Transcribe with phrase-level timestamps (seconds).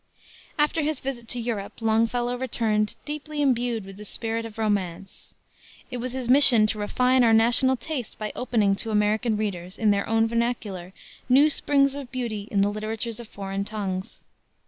[0.57, 5.35] After his visit to Europe, Longfellow returned deeply imbued with the spirit of romance.
[5.91, 9.91] It was his mission to refine our national taste by opening to American readers, in
[9.91, 10.91] their own vernacular,
[11.29, 14.21] new springs of beauty in the literatures of foreign tongues.